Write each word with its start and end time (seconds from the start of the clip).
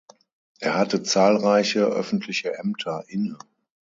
Er 0.59 0.77
hatte 0.79 1.03
zahlreiche 1.03 1.81
öffentliche 1.85 2.55
Ämter 2.57 3.03
inne. 3.07 3.37